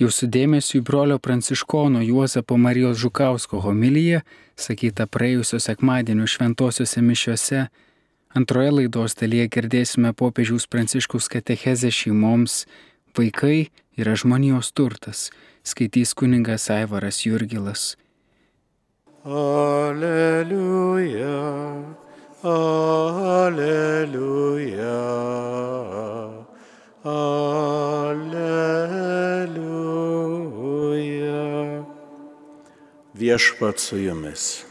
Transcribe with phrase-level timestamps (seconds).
[0.00, 4.22] Jūsų dėmesio į brolio pranciškono Juozapo Marijos Žukausko homiliją,
[4.56, 7.66] sakytą praėjusio sekmadienio šventosiuose mišiuose,
[8.32, 12.64] antroje laidos dalyje girdėsime popiežiaus pranciškaus katechezę šeimoms
[13.12, 13.68] Vaikai
[14.00, 15.30] yra žmonijos turtas,
[15.68, 17.96] skaitys kuningas Aivaras Jurgilas.
[19.22, 20.48] Aleliuja,
[22.42, 23.92] aleliuja,
[27.04, 28.22] aleliuja.
[33.14, 34.64] Viešpat su jumis.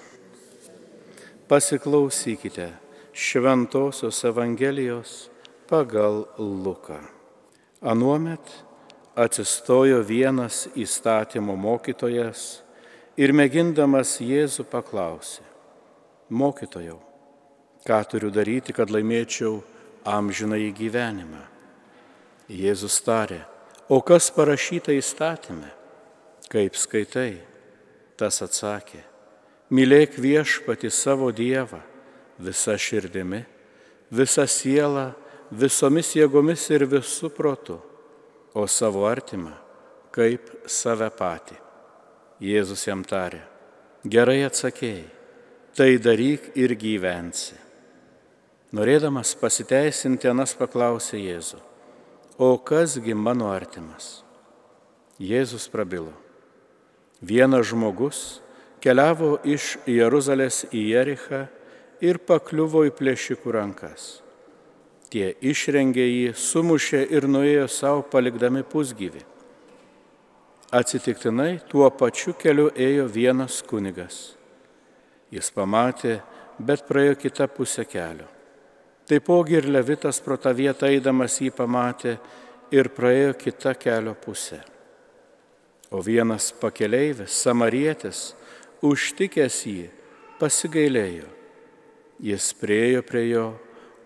[1.48, 2.72] Pasiklausykite
[3.14, 5.30] Šventojios Evangelijos
[5.70, 7.00] pagal Luką.
[7.82, 8.64] Anuomet
[9.16, 12.64] atsistojo vienas įstatymo mokytojas
[13.20, 15.44] ir mėgindamas Jėzų paklausė,
[16.30, 17.00] mokytojau,
[17.84, 19.60] ką turiu daryti, kad laimėčiau
[20.08, 21.61] amžiną į gyvenimą.
[22.50, 23.42] Jėzus tarė,
[23.90, 25.70] o kas parašyta įstatymė,
[26.52, 27.42] kaip skaitai?
[28.18, 29.02] Tas atsakė,
[29.74, 31.82] mylėk viešpati savo Dievą
[32.42, 33.44] visą širdimi,
[34.14, 35.12] visą sielą,
[35.52, 37.80] visomis jėgomis ir visų protu,
[38.54, 39.56] o savo artimą
[40.12, 41.58] kaip save patį.
[42.42, 43.42] Jėzus jam tarė,
[44.04, 45.08] gerai atsakėjai,
[45.78, 47.56] tai daryk ir gyvensi.
[48.76, 51.60] Norėdamas pasiteisinti, Anas paklausė Jėzų,
[52.42, 54.24] o kasgi mano artimas?
[55.22, 56.16] Jėzus prabilo.
[57.22, 58.40] Vienas žmogus
[58.82, 61.44] keliavo iš Jeruzalės į Jerichą
[62.02, 64.08] ir pakliuvo į plėšikų rankas.
[65.14, 69.22] Tie išrengė jį, sumušė ir nuėjo savo palikdami pusgyvį.
[70.74, 74.32] Atsitiktinai tuo pačiu keliu ėjo vienas kunigas.
[75.30, 76.24] Jis pamatė,
[76.58, 78.26] bet praėjo kitą pusę kelio.
[79.12, 82.14] Taipogi ir Levitas pro tą vietą eidamas jį pamatė
[82.72, 84.62] ir praėjo kitą kelio pusę.
[85.92, 88.30] O vienas pakeleivis, samarietis,
[88.80, 89.90] užtikęs jį,
[90.40, 91.28] pasigailėjo.
[92.24, 93.46] Jis priejo prie jo,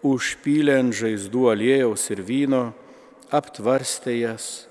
[0.02, 2.66] užpylė ant žaizdų aliejaus ir vyno,
[3.30, 4.66] aptvarstė jas,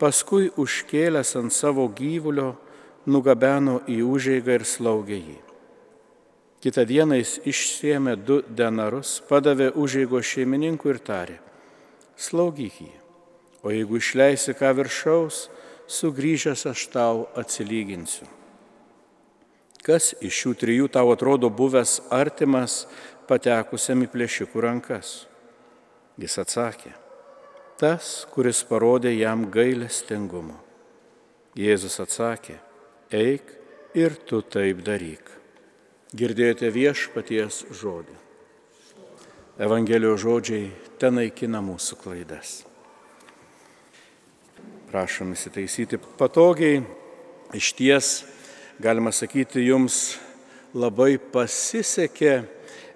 [0.00, 2.54] paskui užkėlęs ant savo gyvulio,
[3.04, 5.43] nugabeno į užeigą ir slaugė jį.
[6.64, 11.34] Kita diena jis išsėmė du denarus, padavė užeigo šeimininkui ir tarė,
[12.16, 12.94] slaugyk jį,
[13.60, 15.42] o jeigu išleisi ką viršaus,
[15.92, 18.24] sugrįžęs aš tau atsilyginsiu.
[19.84, 22.86] Kas iš šių trijų tau atrodo buvęs artimas
[23.28, 25.12] patekusiam į plėšikų rankas?
[26.16, 26.94] Jis atsakė,
[27.76, 30.56] tas, kuris parodė jam gailestingumo.
[31.60, 32.56] Jėzus atsakė,
[33.12, 33.52] eik
[33.92, 35.43] ir tu taip daryk.
[36.14, 38.20] Girdėjote viešpaties žodį.
[39.64, 42.62] Evangelijos žodžiai ten naikina mūsų klaidas
[44.94, 46.84] prašom įsitaisyti patogiai.
[47.58, 48.10] Iš ties,
[48.78, 50.20] galima sakyti, jums
[50.70, 52.44] labai pasisekė,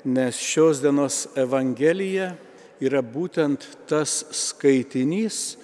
[0.07, 2.31] nes šios dienos Evangelija
[2.79, 5.57] yra būtent tas skaitinys,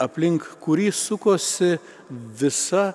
[0.00, 1.74] aplink kurį sukosi
[2.40, 2.88] visa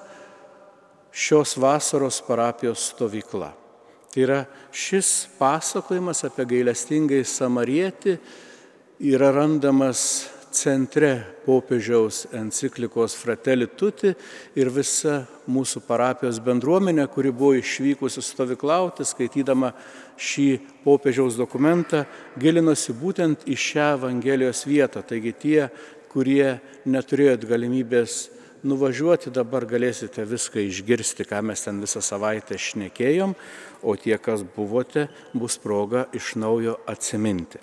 [1.14, 3.61] šios vasaros parapijos stovykla.
[4.12, 4.42] Tai yra
[4.76, 8.18] šis pasakojimas apie gailestingai samarietį
[9.12, 10.02] yra randamas
[10.52, 11.14] centre
[11.46, 14.12] popiežiaus enciklikos Fratelli Tuti
[14.60, 19.72] ir visa mūsų parapijos bendruomenė, kuri buvo išvykusi stovyklauti, skaitydama
[20.20, 20.50] šį
[20.84, 22.04] popiežiaus dokumentą,
[22.36, 25.02] gilinosi būtent į šią Evangelijos vietą.
[25.08, 25.60] Taigi tie,
[26.12, 28.28] kurie neturėjot galimybės
[28.68, 33.36] nuvažiuoti, dabar galėsite viską išgirsti, ką mes ten visą savaitę šnekėjom,
[33.82, 37.62] o tie, kas buvote, bus proga iš naujo atsiminti.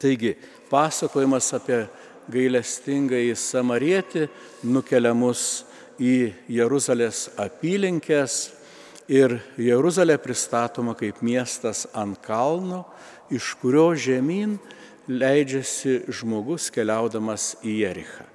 [0.00, 0.34] Taigi,
[0.70, 1.84] pasakojimas apie
[2.32, 4.26] gailestingąjį samarietį
[4.66, 5.64] nukelia mus
[6.00, 8.38] į Jeruzalės apylinkės
[9.08, 12.84] ir Jeruzalė pristatoma kaip miestas ant kalno,
[13.30, 14.58] iš kurio žemyn
[15.08, 18.33] leidžiasi žmogus keliaudamas į Jerichą.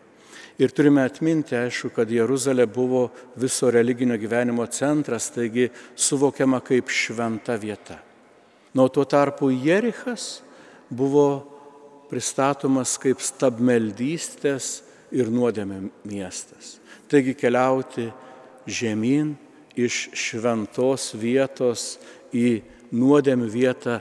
[0.59, 3.05] Ir turime atminti, aišku, kad Jeruzalė buvo
[3.39, 7.95] viso religinio gyvenimo centras, taigi suvokiama kaip šventa vieta.
[8.75, 10.41] Nuo tuo tarpu Jerichas
[10.89, 11.29] buvo
[12.11, 14.81] pristatomas kaip stabmeldystės
[15.15, 16.77] ir nuodėmė miestas.
[17.09, 18.09] Taigi keliauti
[18.67, 19.33] žemyn
[19.79, 21.95] iš šventos vietos
[22.35, 22.59] į
[22.91, 23.99] nuodėmių vietą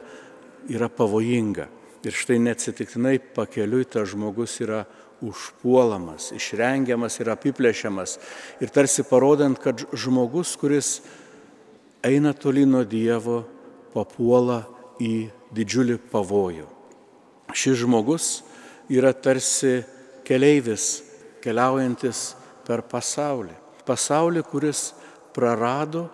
[0.68, 1.68] yra pavojinga.
[2.02, 4.84] Ir štai neatsitiktinai pakeliui tas žmogus yra
[5.24, 8.16] užpuolamas, išrengiamas ir apiplėšiamas.
[8.62, 10.98] Ir tarsi parodant, kad žmogus, kuris
[12.06, 13.42] eina toli nuo Dievo,
[13.94, 14.62] papuola
[15.02, 16.66] į didžiulį pavojų.
[17.56, 18.28] Šis žmogus
[18.92, 19.80] yra tarsi
[20.26, 21.02] keleivis,
[21.42, 22.34] keliaujantis
[22.66, 23.56] per pasaulį.
[23.88, 24.90] Pasaulį, kuris
[25.32, 26.08] prarado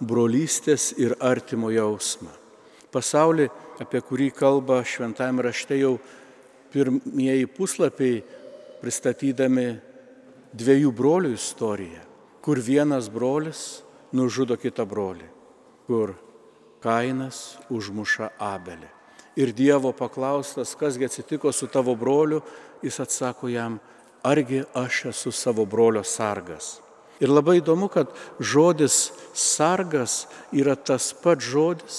[0.00, 2.32] brolystės ir artimo jausmą.
[2.90, 3.46] Pasaulį,
[3.80, 5.94] apie kurį kalba šventame rašte jau
[6.72, 8.22] pirmieji puslapiai
[8.80, 9.68] pristatydami
[10.56, 12.02] dviejų brolių istoriją,
[12.42, 13.82] kur vienas brolis
[14.16, 15.28] nužudo kitą brolį,
[15.86, 16.16] kur
[16.80, 18.88] Kainas užmuša Abelį.
[19.36, 22.40] Ir Dievo paklaustas, kasgi atsitiko su tavo broliu,
[22.82, 23.78] jis atsako jam,
[24.22, 26.80] argi aš esu savo brolio sargas.
[27.20, 28.08] Ir labai įdomu, kad
[28.40, 30.24] žodis sargas
[30.56, 31.98] yra tas pats žodis,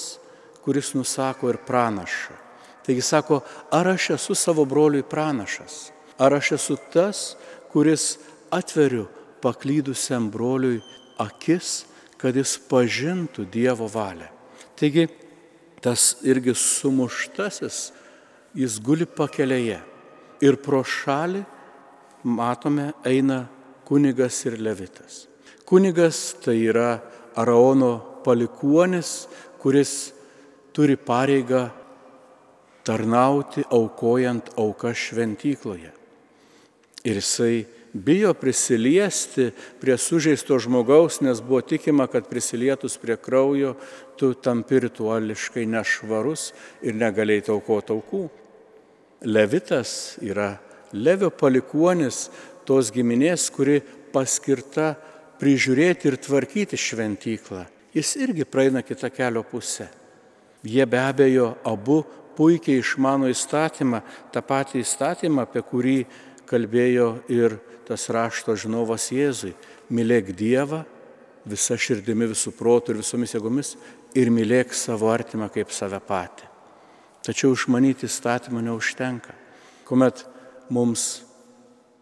[0.66, 2.38] kuris nusako ir pranašą.
[2.86, 7.34] Taigi sako, ar aš esu savo broliui pranašas, ar aš esu tas,
[7.74, 8.20] kuris
[8.54, 9.08] atveriu
[9.42, 10.82] paklydusiam broliui
[11.18, 11.86] akis,
[12.22, 14.30] kad jis pažintų Dievo valią.
[14.78, 15.08] Taigi,
[15.82, 17.80] tas irgi sumuštasis,
[18.54, 19.80] jis guli pakelėje
[20.46, 21.42] ir pro šalį
[22.24, 23.48] matome eina
[23.88, 25.26] kunigas ir levitas.
[25.66, 27.00] Kunigas tai yra
[27.36, 29.26] Araono palikuonis,
[29.62, 30.12] kuris
[30.76, 31.70] turi pareigą
[32.86, 36.01] tarnauti aukojant auką šventykloje.
[37.04, 39.52] Ir jisai bijo prisiliesti
[39.82, 43.76] prie sužeisto žmogaus, nes buvo tikima, kad prisilietus prie kraujo
[44.16, 46.52] tu tampi rituališkai nešvarus
[46.82, 48.24] ir negalėjai taukoti aukų.
[49.26, 50.56] Levitas yra
[50.94, 52.30] Levio palikuonis
[52.68, 53.80] tos giminės, kuri
[54.12, 54.96] paskirta
[55.40, 57.66] prižiūrėti ir tvarkyti šventyklą.
[57.96, 59.88] Jis irgi praeina kitą kelio pusę.
[60.64, 62.04] Jie be abejo abu
[62.38, 64.02] puikiai išmano įstatymą,
[64.32, 65.98] tą patį įstatymą, apie kurį
[66.52, 67.58] kalbėjo ir
[67.88, 69.54] tas rašto žinovas Jėzui.
[69.92, 70.84] Mylėk Dievą
[71.48, 73.76] visą širdimi, visų protų ir visomis jėgomis
[74.18, 76.48] ir mylėk savo artimą kaip save patį.
[77.26, 79.34] Tačiau išmanyti įstatymą neužtenka.
[79.86, 80.24] Kuomet
[80.74, 81.22] mums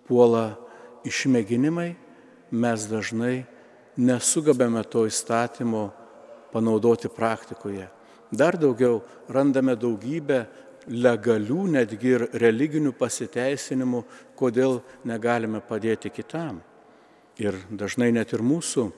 [0.07, 0.57] puola
[1.07, 1.93] išmėginimai,
[2.51, 3.43] mes dažnai
[3.99, 5.89] nesugebame to įstatymo
[6.53, 7.89] panaudoti praktikoje.
[8.31, 10.45] Dar daugiau randame daugybę
[10.89, 14.03] legalių, netgi ir religinių pasiteisinimų,
[14.39, 16.61] kodėl negalime padėti kitam.
[17.39, 18.89] Ir dažnai net ir mūsų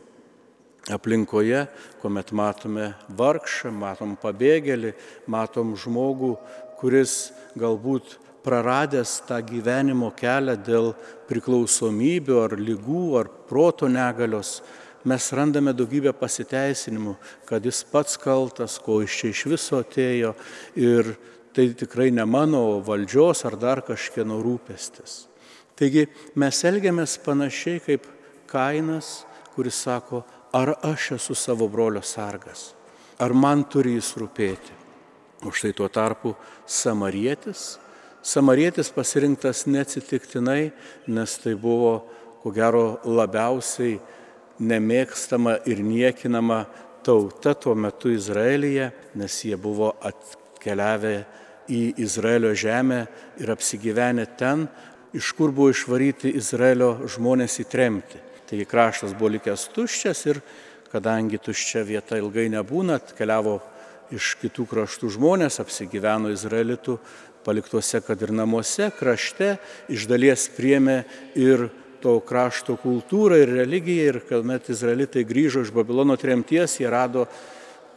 [0.90, 1.68] aplinkoje,
[2.02, 4.96] kuomet matome vargšą, matom pabėgėlį,
[5.30, 6.34] matom žmogų,
[6.82, 10.94] kuris galbūt praradęs tą gyvenimo kelią dėl
[11.30, 14.62] priklausomybių ar lygų ar proto negalios,
[15.06, 17.16] mes randame daugybę pasiteisinimų,
[17.46, 20.34] kad jis pats kaltas, ko iš čia iš viso atėjo
[20.78, 21.14] ir
[21.54, 25.26] tai tikrai ne mano valdžios ar dar kažkieno rūpestis.
[25.76, 26.06] Taigi
[26.36, 28.06] mes elgiamės panašiai kaip
[28.52, 29.24] Kainas,
[29.56, 32.74] kuris sako, ar aš esu savo brolio sargas,
[33.20, 34.78] ar man turi jis rūpėti.
[35.42, 36.36] O štai tuo tarpu
[36.70, 37.80] samarietis,
[38.22, 40.72] samarietis pasirinktas neatsitiktinai,
[41.08, 41.96] nes tai buvo,
[42.44, 43.98] ko gero, labiausiai
[44.62, 46.66] nemėgstama ir niekinama
[47.02, 49.96] tauta tuo metu Izraelyje, nes jie buvo
[50.62, 51.26] atkeliavę
[51.70, 53.08] į Izraelio žemę
[53.42, 54.68] ir apsigyvenę ten,
[55.14, 58.22] iš kur buvo išvaryti Izraelio žmonės į tremtį.
[58.50, 60.42] Taigi kraštas buvo likęs tuščias ir
[60.92, 63.62] kadangi tuščia vieta ilgai nebūna, keliavo
[64.12, 66.98] iš kitų kraštų žmonės, apsigyveno izraelitų
[67.46, 69.56] paliktuose, kad ir namuose, krašte,
[69.90, 71.04] iš dalies priemė
[71.40, 71.70] ir
[72.04, 77.28] to krašto kultūrą ir religiją ir kuomet izraelitai grįžo iš Babilono tremties, jie rado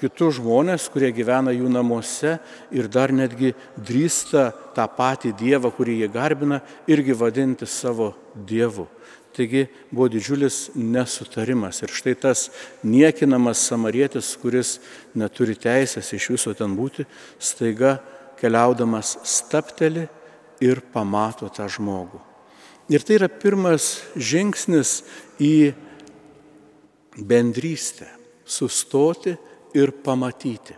[0.05, 2.37] kitus žmonės, kurie gyvena jų namuose
[2.75, 8.87] ir dar netgi drįsta tą patį Dievą, kurį jie garbina, irgi vadinti savo Dievu.
[9.35, 11.81] Taigi buvo didžiulis nesutarimas.
[11.83, 12.45] Ir štai tas
[12.87, 14.77] niekinamas samarietis, kuris
[15.19, 17.07] neturi teisės iš viso ten būti,
[17.43, 17.97] staiga
[18.39, 20.07] keliaudamas stapteli
[20.63, 22.21] ir pamato tą žmogų.
[22.93, 25.01] Ir tai yra pirmas žingsnis
[25.41, 25.73] į
[27.17, 28.07] bendrystę-
[28.45, 29.35] sustoti
[29.75, 30.77] ir pamatyti.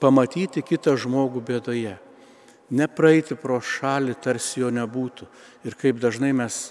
[0.00, 1.96] Pamatyti kitą žmogų bėdoje.
[2.76, 5.26] Nepraeiti pro šalį, tarsi jo nebūtų.
[5.66, 6.70] Ir kaip dažnai mes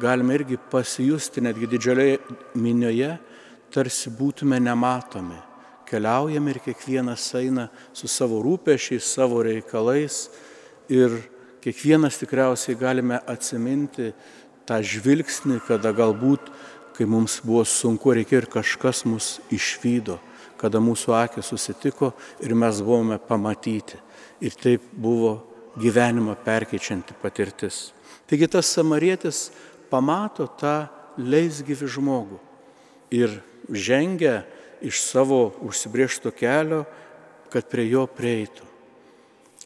[0.00, 2.18] galime irgi pasijusti netgi didžioje
[2.58, 3.12] minioje,
[3.70, 5.38] tarsi būtume nematomi.
[5.86, 10.24] Keliaujame ir kiekvienas eina su savo rūpešiais, savo reikalais
[10.90, 11.14] ir
[11.62, 14.10] kiekvienas tikriausiai galime atsiminti
[14.66, 16.50] tą žvilgsnį, kada galbūt,
[16.96, 20.18] kai mums buvo sunku, reikėjo ir kažkas mus išvydo,
[20.60, 22.12] kada mūsų akis susitiko
[22.44, 23.98] ir mes buvome pamatyti.
[24.40, 25.38] Ir taip buvo
[25.80, 27.90] gyvenimą perkeičianti patirtis.
[28.26, 29.50] Taigi tas samarietis
[29.90, 30.86] pamato tą
[31.16, 32.38] leisgyvi žmogų
[33.14, 33.38] ir
[33.70, 34.42] žengia
[34.84, 36.84] iš savo užsibriešto kelio,
[37.50, 38.64] kad prie jo prieitų.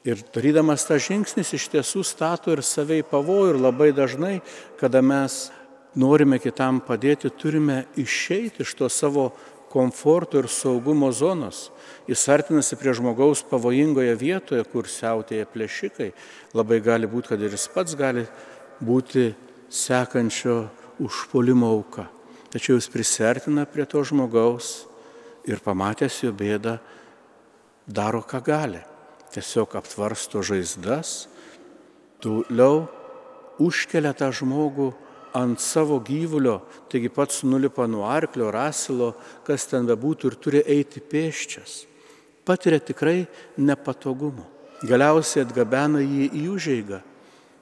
[0.06, 4.38] Ir darydamas tą žingsnis iš tiesų stato ir savai pavojų ir labai dažnai,
[4.80, 5.50] kada mes
[5.94, 9.30] norime kitam padėti, turime išeiti iš to savo
[9.70, 11.70] komforto ir saugumo zonos.
[12.10, 16.10] Jis artinasi prie žmogaus pavojingoje vietoje, kur siautėja plėšikai.
[16.58, 18.26] Labai gali būti, kad ir jis pats gali
[18.82, 19.30] būti
[19.70, 20.64] sekančio
[21.00, 22.08] užpolimo auka.
[22.50, 24.88] Tačiau jis prisertina prie to žmogaus
[25.46, 26.80] ir pamatęs jo bėdą,
[27.86, 28.82] daro ką gali.
[29.30, 31.28] Tiesiog aptvarsto žaizdas,
[32.18, 32.88] toliau
[33.62, 34.90] užkelia tą žmogų
[35.34, 36.60] ant savo gyvulio,
[36.90, 39.12] taigi pats nulipa nuo arklio, rasilo,
[39.46, 41.84] kas ten bebūtų ir turi eiti pėščias.
[42.46, 43.26] Patiria tikrai
[43.60, 44.46] nepatogumo.
[44.86, 47.00] Galiausiai atgabena jį į užeigą,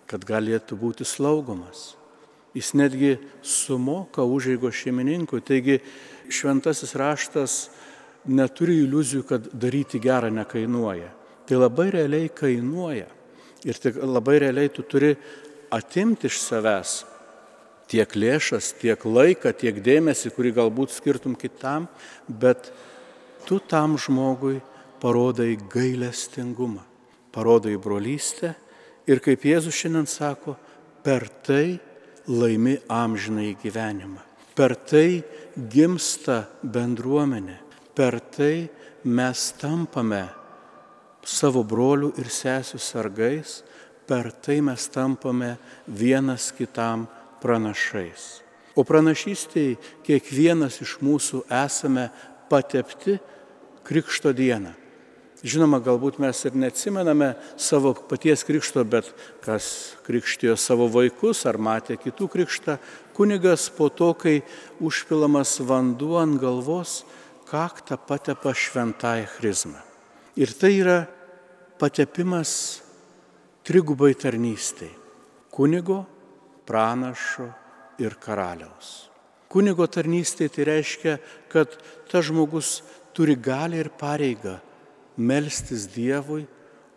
[0.08, 1.96] kad galėtų būti slaugomas.
[2.56, 5.42] Jis netgi sumoka užeigo šeimininkui.
[5.44, 5.80] Taigi
[6.32, 7.58] šventasis raštas
[8.30, 11.10] neturi iliuzijų, kad daryti gerą nekainuoja.
[11.48, 13.10] Tai labai realiai kainuoja.
[13.66, 15.12] Ir tik labai realiai tu turi
[15.75, 16.96] atimti iš savęs
[17.88, 21.88] tiek lėšas, tiek laiką, tiek dėmesį, kurį galbūt skirtum kitam,
[22.28, 22.71] bet
[23.49, 24.61] tu tam žmogui
[25.00, 26.85] parodai gailestingumą,
[27.33, 28.54] parodai brolystę
[29.09, 30.57] ir kaip Jėzus šiandien sako,
[31.02, 31.78] per tai
[32.28, 34.21] laimi amžinai gyvenimą,
[34.52, 35.23] per tai
[35.57, 37.57] gimsta bendruomenė,
[37.97, 38.68] per tai
[39.09, 40.26] mes tampame
[41.25, 43.62] savo brolių ir sesių sargais,
[44.09, 45.54] per tai mes tampame
[45.87, 47.07] vienas kitam
[47.42, 48.42] pranašais.
[48.78, 52.09] O pranašystėje kiekvienas iš mūsų esame
[52.50, 53.18] patepti
[53.88, 54.75] Krikšto dieną.
[55.38, 59.07] Žinoma, galbūt mes ir neatsimename savo paties krikšto, bet
[59.45, 62.75] kas krikštijo savo vaikus ar matė kitų krikštą,
[63.14, 64.40] kunigas po to, kai
[64.83, 67.04] užpilamas vanduo ant galvos,
[67.49, 69.78] kaktą patepa šventąją chrizmą.
[70.37, 70.99] Ir tai yra
[71.78, 72.83] patepimas
[73.62, 74.90] trigubai tarnystėj-
[75.54, 76.04] kunigo,
[76.68, 77.48] pranašo
[77.98, 79.08] ir karaliaus.
[79.48, 81.16] Kunigo tarnystė tai reiškia,
[81.48, 81.72] kad
[82.10, 82.82] tas žmogus
[83.16, 84.58] turi galę ir pareigą
[85.16, 86.44] melstis Dievui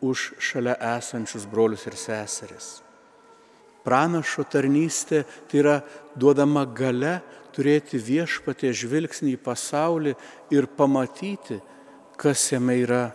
[0.03, 2.81] už šalia esančius brolius ir seseris.
[3.85, 5.77] Pranašo tarnystė tai yra
[6.13, 7.21] duodama gale
[7.55, 10.13] turėti viešpatie žvilgsnį į pasaulį
[10.53, 11.57] ir pamatyti,
[12.19, 13.07] kas jame yra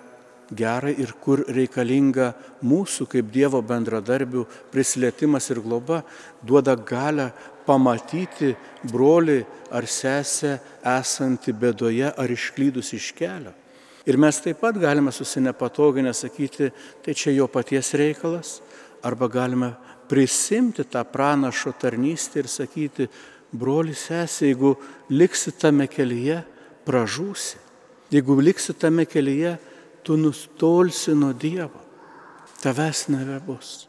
[0.51, 6.03] gerai ir kur reikalinga mūsų kaip Dievo bendradarbių prislietimas ir globa,
[6.43, 7.31] duoda galę
[7.67, 8.55] pamatyti
[8.87, 9.41] broli
[9.75, 13.55] ar sesę esantį bėdoje ar išklydus iš kelio.
[14.07, 16.71] Ir mes taip pat galime susinepatoginę sakyti,
[17.03, 18.61] tai čia jo paties reikalas,
[19.03, 19.73] arba galime
[20.07, 23.09] prisimti tą pranašo tarnystę ir sakyti,
[23.51, 24.77] broli sesė, jeigu
[25.11, 26.45] liksi tame kelyje,
[26.87, 27.59] pražūsi.
[28.15, 29.57] Jeigu liksi tame kelyje,
[30.07, 31.83] tu nustolsi nuo Dievo,
[32.63, 33.89] tavęs nebebus.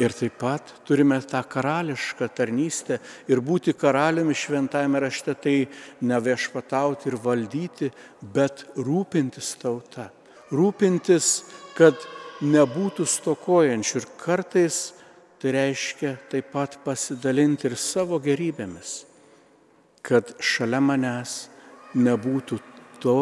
[0.00, 2.96] Ir taip pat turime tą karališką tarnystę
[3.28, 5.56] ir būti karaliumi šventajame rašte, tai
[6.00, 7.90] ne viešpatauti ir valdyti,
[8.22, 10.08] bet rūpintis tauta.
[10.54, 11.28] Rūpintis,
[11.76, 11.98] kad
[12.42, 14.80] nebūtų stokojančių ir kartais
[15.42, 19.02] tai reiškia taip pat pasidalinti ir savo gerybėmis,
[20.06, 21.48] kad šalia manęs
[21.98, 22.58] nebūtų
[23.02, 23.18] to,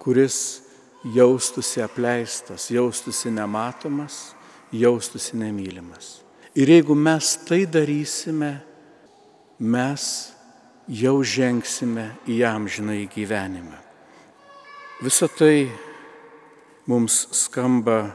[0.00, 0.69] kuris
[1.04, 4.34] jaustųsi apleistas, jaustųsi nematomas,
[4.72, 6.20] jaustųsi nemylimas.
[6.54, 8.58] Ir jeigu mes tai darysime,
[9.58, 10.04] mes
[10.90, 13.78] jau žengsime į amžiną į gyvenimą.
[15.00, 15.70] Visą tai
[16.90, 18.10] mums skamba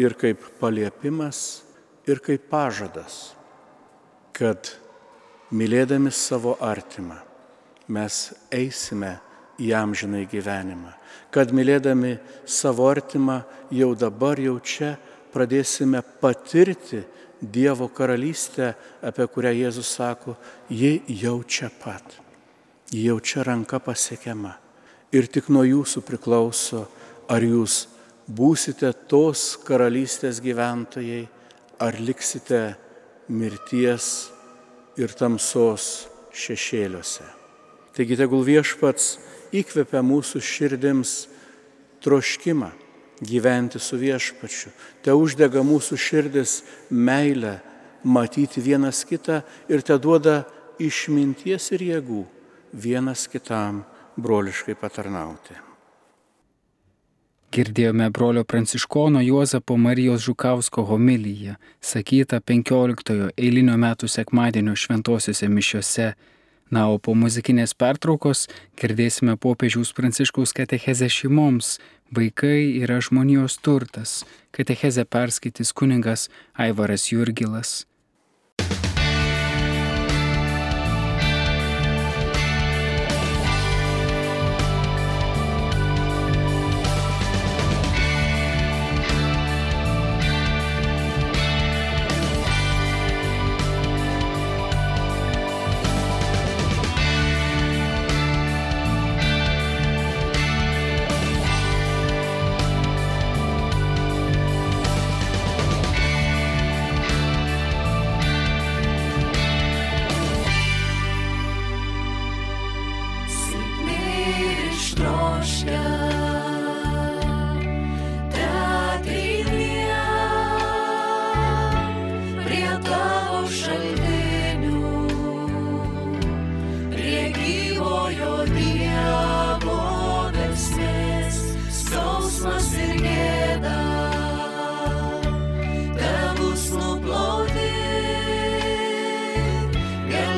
[0.00, 1.64] ir kaip paliepimas,
[2.06, 3.34] ir kaip pažadas,
[4.34, 4.70] kad
[5.54, 7.18] mylėdami savo artimą
[7.88, 9.18] mes eisime
[9.60, 10.94] į amžiną gyvenimą,
[11.34, 13.42] kad mylėdami savo artimą
[13.74, 14.94] jau dabar, jau čia
[15.34, 17.04] pradėsime patirti
[17.44, 18.70] Dievo karalystę,
[19.04, 20.36] apie kurią Jėzus sako,
[20.70, 22.14] ji jau čia pat,
[22.88, 24.54] ji jau čia ranka pasiekiama.
[25.12, 26.86] Ir tik nuo jūsų priklauso,
[27.28, 27.82] ar jūs
[28.24, 31.26] būsite tos karalystės gyventojai,
[31.84, 32.62] ar liksite
[33.28, 34.30] mirties
[34.96, 37.26] ir tamsos šešėliuose.
[37.94, 39.18] Taigi tegul viešpats
[39.54, 41.14] įkvepia mūsų širdims
[42.04, 42.70] troškimą
[43.24, 44.72] gyventi su viešpačiu.
[45.02, 47.58] Te uždega mūsų širdis meilę
[48.04, 50.42] matyti vienas kitą ir te duoda
[50.82, 52.24] išminties ir jėgų
[52.74, 53.84] vienas kitam
[54.16, 55.56] broliškai patarnauti.
[57.54, 66.08] Girdėjome brolio pranciškono Juozapo Marijos Žukausko homiliją, sakytą 15 eilinio metų sekmadienio šventosiuose mišiuose
[66.74, 68.48] Na, o po muzikinės pertraukos
[68.80, 71.76] girdėsime popiežiaus pranciškaus katechezę šeimoms.
[72.14, 74.22] Vaikai yra žmonijos turtas.
[74.54, 76.28] Katechezę perskaitys kuningas
[76.58, 77.84] Aivaras Jurgilas.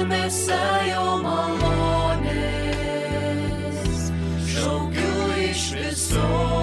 [0.06, 2.30] gelmėse jo malonės,
[4.52, 6.55] šaukiu iš viso.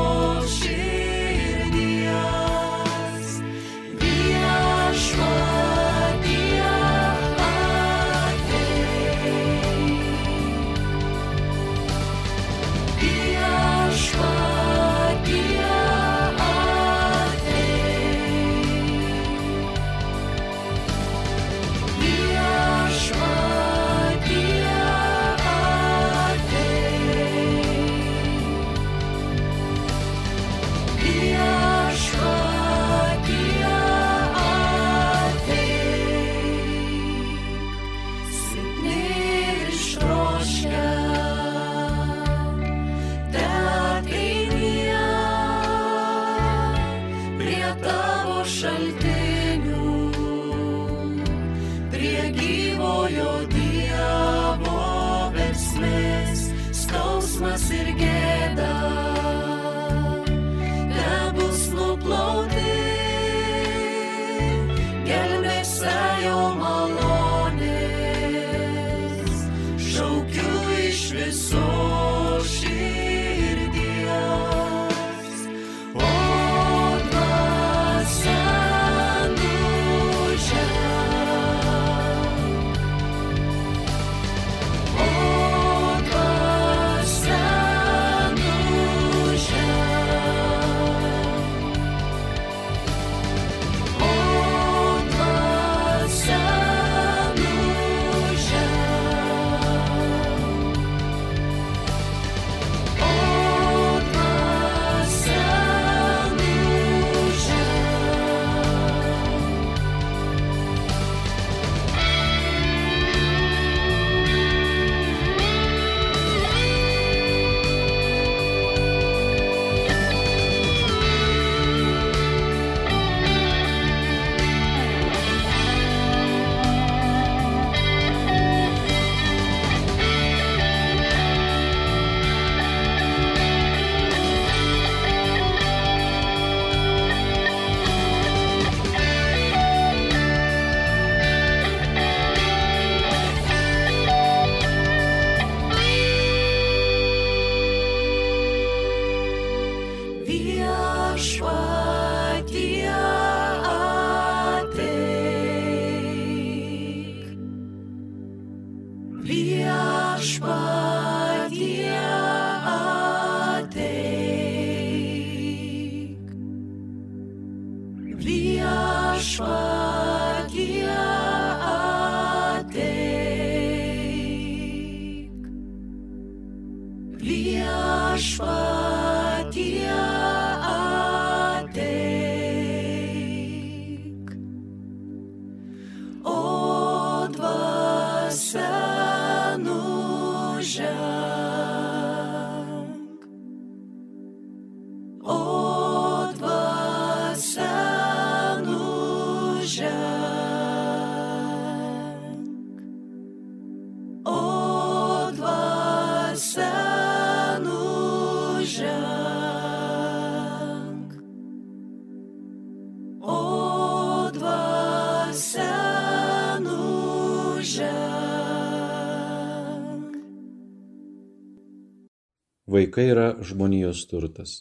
[222.73, 224.51] Vaikai yra žmonijos turtas.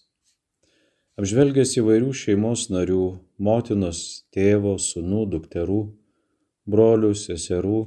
[1.16, 3.04] Apžvelgęs įvairių šeimos narių-
[3.46, 4.00] motinos,
[4.36, 5.78] tėvo, sunų, dukterų,
[6.74, 7.80] brolių, seserų,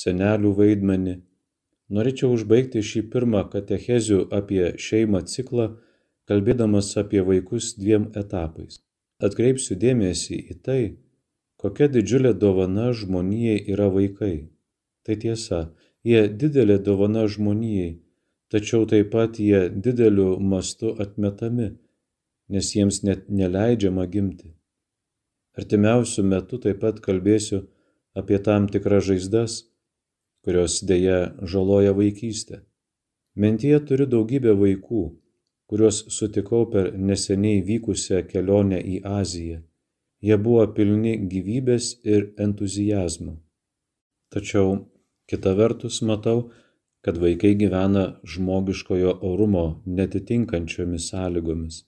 [0.00, 1.14] senelių vaidmenį,
[1.94, 5.68] norėčiau užbaigti šį pirmą katechezių apie šeimą ciklą,
[6.26, 8.82] kalbėdamas apie vaikus dviem etapais.
[9.22, 10.82] Atkreipsiu dėmesį į tai,
[11.62, 14.36] kokia didžiulė dovana žmonijai yra vaikai.
[15.06, 15.64] Tai tiesa,
[16.02, 17.90] jie didelė dovana žmonijai
[18.50, 21.68] tačiau taip pat jie dideliu mastu atmetami,
[22.50, 24.50] nes jiems net neleidžiama gimti.
[25.58, 27.64] Artimiausių metų taip pat kalbėsiu
[28.20, 29.56] apie tam tikras žaizdas,
[30.44, 31.20] kurios dėja
[31.52, 32.62] žaloja vaikystę.
[33.36, 35.02] Mentyje turiu daugybę vaikų,
[35.70, 39.60] kuriuos sutikau per neseniai vykusią kelionę į Aziją.
[40.20, 43.36] Jie buvo pilni gyvybės ir entuzijazmo.
[44.34, 44.74] Tačiau
[45.30, 46.50] kita vertus matau,
[47.04, 51.84] kad vaikai gyvena žmogiškojo orumo netitinkančiomis sąlygomis.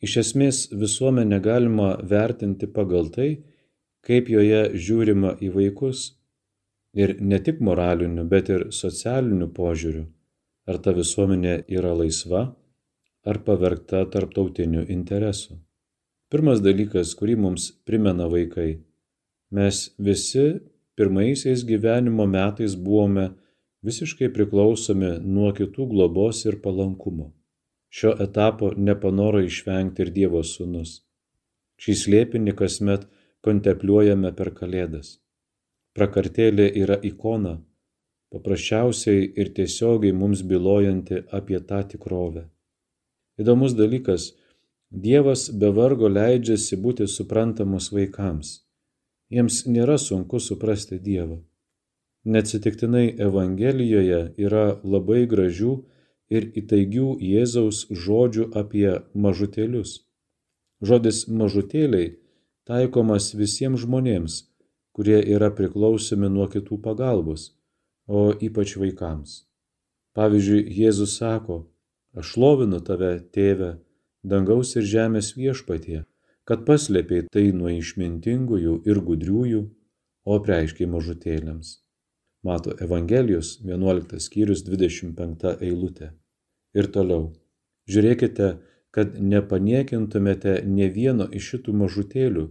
[0.00, 3.30] Iš esmės visuomenę galima vertinti pagal tai,
[4.06, 6.04] kaip joje žiūrima į vaikus
[6.94, 10.06] ir ne tik moraliniu, bet ir socialiniu požiūriu,
[10.70, 12.44] ar ta visuomenė yra laisva,
[13.28, 15.58] ar pavergta tarptautiniu interesu.
[16.30, 18.78] Pirmas dalykas, kurį mums primena vaikai.
[19.50, 20.46] Mes visi
[20.96, 23.30] pirmaisiais gyvenimo metais buvome
[23.86, 27.32] visiškai priklausomi nuo kitų globos ir palankumo.
[27.88, 30.98] Šio etapo nepanoro išvengti ir Dievo sūnus.
[31.80, 33.06] Šį slėpinį kasmet
[33.46, 35.16] kontempliuojame per Kalėdas.
[35.96, 37.54] Prakartėlė yra ikona,
[38.34, 42.44] paprasčiausiai ir tiesiogiai mums bylojanti apie tą tikrovę.
[43.40, 44.32] Įdomus dalykas,
[44.90, 48.52] Dievas be vargo leidžiasi būti suprantamus vaikams.
[49.28, 51.42] Jiems nėra sunku suprasti Dievą.
[52.24, 55.74] Neatsitiktinai Evangelijoje yra labai gražių
[56.34, 60.00] ir įtaigių Jėzaus žodžių apie mažutėlius.
[60.82, 62.16] Žodis mažutėliai
[62.68, 64.42] taikomas visiems žmonėms,
[64.92, 67.52] kurie yra priklausomi nuo kitų pagalbos,
[68.06, 69.44] o ypač vaikams.
[70.18, 71.58] Pavyzdžiui, Jėzus sako,
[72.18, 73.76] aš lovinu tave, tėve,
[74.22, 76.04] dangaus ir žemės viešpatie,
[76.44, 79.66] kad paslėpiai tai nuo išmintingųjų ir gudriųjų,
[80.28, 81.78] o preiškiai mažutėliams.
[82.48, 86.06] Mato Evangelijos 11 skyrius 25 eilutė.
[86.78, 87.26] Ir toliau.
[87.92, 88.48] Žiūrėkite,
[88.94, 92.46] kad nepaniekintumėte ne vieno iš šitų mažutėlių,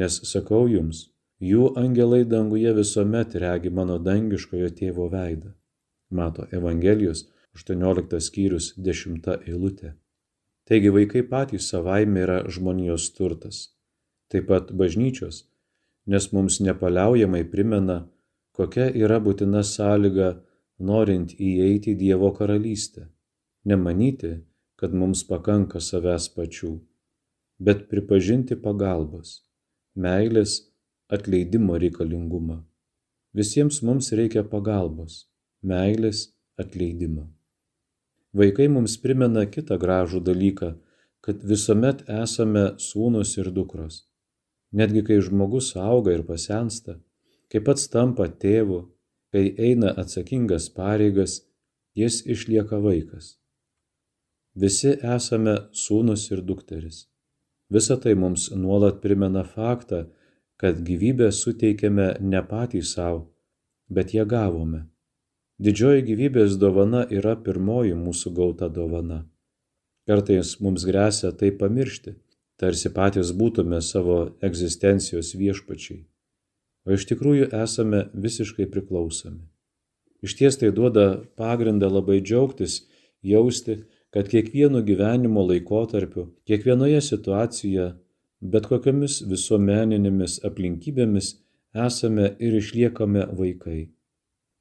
[0.00, 1.02] nes sakau jums,
[1.50, 5.52] jų angelai danguje visuomet regi mano dangiškojo tėvo veidą.
[6.10, 7.26] Mato Evangelijos
[7.60, 9.92] 18 skyrius 10 eilutė.
[10.64, 13.60] Taigi vaikai patys savaime yra žmonijos turtas,
[14.32, 15.44] taip pat bažnyčios,
[16.08, 17.98] nes mums nepaliaujamai primena,
[18.54, 20.30] kokia yra būtina sąlyga
[20.78, 23.08] norint įeiti į Dievo karalystę.
[23.64, 24.34] Nemanyti,
[24.76, 26.74] kad mums pakanka savęs pačių,
[27.58, 29.40] bet pripažinti pagalbos,
[29.96, 30.58] meilės,
[31.08, 32.58] atleidimo reikalingumą.
[33.34, 35.24] Visiems mums reikia pagalbos,
[35.62, 36.28] meilės,
[36.60, 37.30] atleidimo.
[38.34, 40.74] Vaikai mums primena kitą gražų dalyką,
[41.24, 44.02] kad visuomet esame sūnus ir dukros.
[44.74, 46.98] Netgi kai žmogus auga ir pasensta,
[47.54, 48.80] kai pats tampa tėvu,
[49.30, 51.36] kai eina atsakingas pareigas,
[51.94, 53.36] jis išlieka vaikas.
[54.58, 57.04] Visi esame sūnus ir dukteris.
[57.70, 60.00] Visa tai mums nuolat primena faktą,
[60.58, 63.28] kad gyvybę suteikėme ne patys savo,
[63.86, 64.80] bet ją gavome.
[65.62, 69.20] Didžioji gyvybės dovana yra pirmoji mūsų gauta dovana.
[70.10, 72.16] Kartais mums grėsia tai pamiršti,
[72.58, 76.02] tarsi patys būtume savo egzistencijos viešpačiai
[76.84, 79.42] o iš tikrųjų esame visiškai priklausomi.
[80.24, 82.84] Iš ties tai duoda pagrindą labai džiaugtis,
[83.24, 83.82] jausti,
[84.14, 87.90] kad kiekvienu gyvenimo laikotarpiu, kiekvienoje situacijoje,
[88.40, 91.34] bet kokiamis visuomeninėmis aplinkybėmis
[91.86, 93.90] esame ir išliekame vaikai.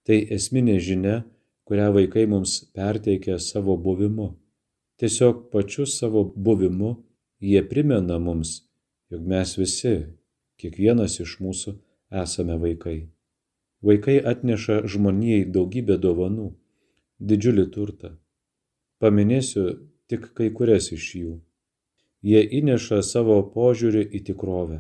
[0.04, 1.22] Tai esminė žinia,
[1.68, 4.34] kurią vaikai mums perteikia savo buvimu.
[5.00, 6.96] Tiesiog pačiu savo buvimu
[7.44, 8.62] jie primena mums,
[9.12, 9.96] jog mes visi,
[10.60, 11.76] kiekvienas iš mūsų,
[12.22, 13.00] esame vaikai.
[13.84, 16.54] Vaikai atneša žmonijai daugybę dovanų,
[17.20, 18.14] didžiulį turtą.
[19.04, 19.66] Paminėsiu
[20.08, 21.34] tik kai kurias iš jų.
[22.24, 24.78] Jie įneša savo požiūrį į tikrovę,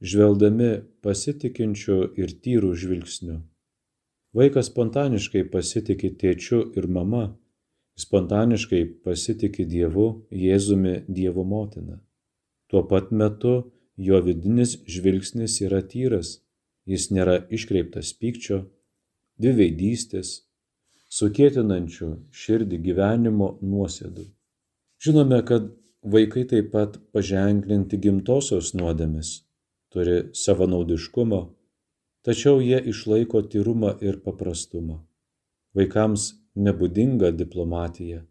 [0.00, 0.70] žvelgdami
[1.04, 3.42] pasitikinčiu ir tyrų žvilgsniu.
[4.34, 7.26] Vaikas spontaniškai pasitikė tėčiu ir mama,
[8.00, 12.00] spontaniškai pasitikė Dievu, Jėzumi, Dievo motina.
[12.72, 13.54] Tuo pat metu
[13.96, 16.38] jo vidinis žvilgsnis yra tyras
[16.90, 18.64] jis nėra iškreiptas pykčio,
[19.40, 20.34] dviveidystės,
[21.14, 22.10] sukėtinančių
[22.42, 24.26] širdį gyvenimo nuosėdų.
[25.04, 25.70] Žinome, kad
[26.04, 29.34] vaikai taip pat paženklinti gimtosios nuodėmis,
[29.92, 31.42] turi savanaudiškumo,
[32.26, 35.00] tačiau jie išlaiko tyrumą ir paprastumą.
[35.74, 38.22] Vaikams nebūdinga diplomatija.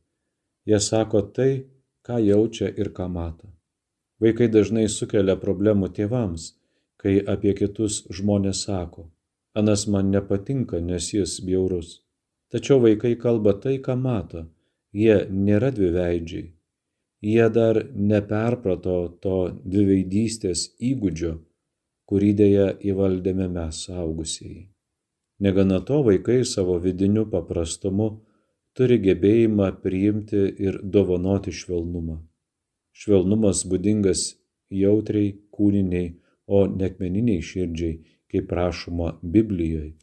[0.65, 1.65] Jie sako tai,
[2.07, 3.49] ką jaučia ir ką mato.
[4.23, 6.53] Vaikai dažnai sukelia problemų tėvams,
[7.03, 9.09] kai apie kitus žmonės sako,
[9.59, 11.99] anas man nepatinka, nes jis bjaurus.
[12.53, 14.45] Tačiau vaikai kalba tai, ką mato,
[14.93, 16.51] jie nėra dviveidžiai.
[17.23, 21.33] Jie dar neperprato to dviveidystės įgūdžio,
[22.09, 24.67] kurį dėja įvaldėme mes saugusieji.
[25.43, 28.09] Negana to vaikai savo vidiniu paprastumu
[28.77, 32.19] turi gebėjimą priimti ir dovanoti švelnumą.
[32.93, 34.25] Švelnumas būdingas
[34.69, 36.13] jautriai, kūniniai,
[36.47, 37.99] o nekmeniniai širdžiai,
[38.31, 39.93] kaip prašoma Biblijoje,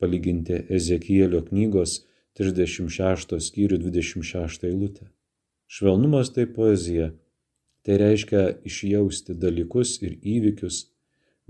[0.00, 2.02] palyginti Ezekielio knygos
[2.38, 5.10] 36 skyrių 26 eilutę.
[5.70, 7.12] Švelnumas tai poezija.
[7.84, 10.86] Tai reiškia išjausti dalykus ir įvykius,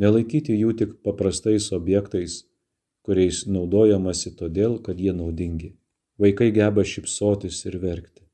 [0.03, 2.41] nelaikyti jų tik paprastais objektais,
[3.07, 5.77] kuriais naudojamasi todėl, kad jie naudingi.
[6.19, 8.25] Vaikai geba šypsotis ir verkti.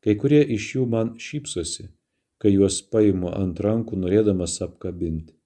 [0.00, 1.90] Kai kurie iš jų man šypsosi,
[2.40, 5.36] kai juos paimu ant rankų norėdamas apkabinti.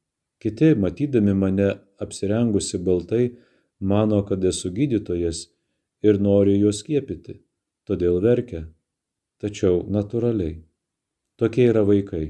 [0.45, 1.71] Kiti, matydami mane
[2.05, 3.33] apsirengusi baltai,
[3.81, 5.39] mano, kad esu gydytojas
[6.05, 7.39] ir nori juos skiepyti,
[7.89, 8.67] todėl verkia,
[9.41, 10.59] tačiau natūraliai.
[11.41, 12.27] Tokie yra vaikai.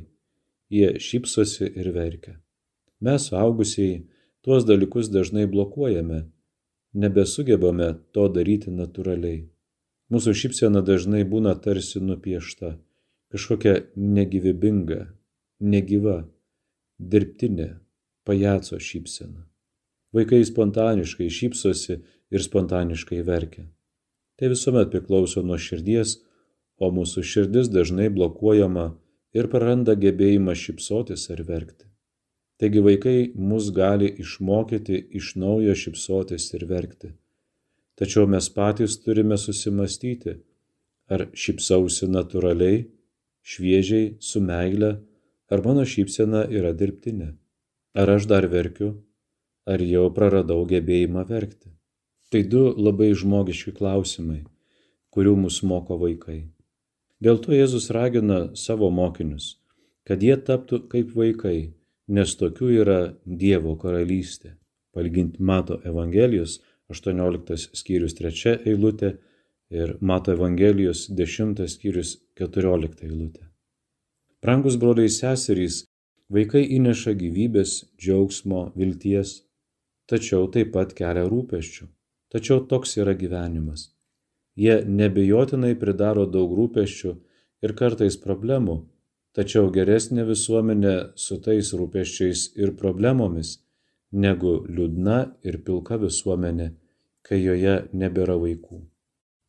[0.70, 2.36] Jie šypsosi ir verkia.
[3.02, 4.04] Mes, suaugusieji,
[4.46, 6.22] tuos dalykus dažnai blokuojame,
[6.94, 9.42] nebesugebame to daryti natūraliai.
[10.14, 12.76] Mūsų šypsena dažnai būna tarsi nupiešta,
[13.34, 15.00] kažkokia negyvybinga,
[15.74, 16.20] negyva,
[17.02, 17.74] dirbtinė,
[18.24, 19.46] pajaco šypsena.
[20.14, 21.98] Vaikai spontaniškai šypsosi
[22.30, 23.66] ir spontaniškai verkia.
[24.38, 26.18] Tai visuomet priklauso nuo širdies,
[26.82, 28.86] o mūsų širdis dažnai blokuojama
[29.34, 31.86] ir praranda gebėjimą šypsotis ar verkti.
[32.58, 37.10] Taigi vaikai mus gali išmokyti iš naujo šypsotis ir verkti.
[37.98, 40.36] Tačiau mes patys turime susimastyti,
[41.10, 42.84] ar šypsausi natūraliai,
[43.42, 44.96] šviežiai, su meile,
[45.50, 47.34] ar mano šypsena yra dirbtinė.
[47.94, 48.88] Ar aš dar verkiu,
[49.70, 51.70] ar jau praradau gebėjimą verkti?
[52.34, 54.40] Tai du labai žmogiški klausimai,
[55.14, 56.40] kurių mus moko vaikai.
[57.22, 59.60] Dėl to Jėzus ragina savo mokinius,
[60.02, 61.70] kad jie taptų kaip vaikai,
[62.10, 64.56] nes tokių yra Dievo karalystė.
[64.94, 66.58] Palginti Mato Evangelijos
[66.90, 69.14] 18 skyrius 3 eilutė
[69.70, 73.46] ir Mato Evangelijos 10 skyrius 14 eilutė.
[74.42, 75.84] Brangus broliai seserys,
[76.32, 79.42] vaikai įneša gyvybės, džiaugsmo, vilties,
[80.08, 81.88] tačiau taip pat kelia rūpeščių.
[82.34, 83.90] Tačiau toks yra gyvenimas.
[84.56, 87.12] Jie nebejotinai pridaro daug rūpeščių
[87.66, 88.80] ir kartais problemų,
[89.34, 93.58] tačiau geresnė visuomenė su tais rūpeščiais ir problemomis
[94.14, 96.70] negu liūdna ir pilka visuomenė,
[97.26, 98.84] kai joje nebėra vaikų.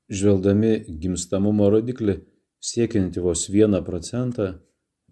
[0.09, 2.19] Žvelgdami gimstamumo rodiklį
[2.61, 4.55] siekianti vos vieną procentą,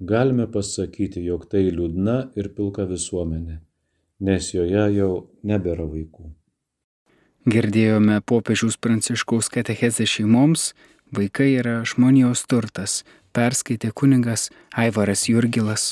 [0.08, 3.62] galime pasakyti, jog tai liūdna ir pilka visuomenė
[4.24, 5.12] nes joje jau
[5.44, 6.32] nebėra vaikų.
[7.50, 10.72] Girdėjome popiežiaus pranciškaus katechezę šeimoms,
[11.12, 13.02] vaikai yra žmonijos turtas,
[13.36, 15.92] perskaitė kuningas Aivaras Jurgilas.